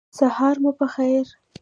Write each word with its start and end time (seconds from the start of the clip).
سهار 0.17 0.55
مو 0.63 0.71
پخیر 0.79 1.27